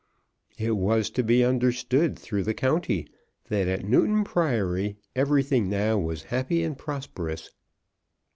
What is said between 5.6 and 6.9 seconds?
now was happy and